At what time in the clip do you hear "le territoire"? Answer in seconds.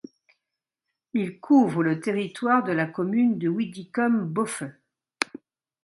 1.83-2.63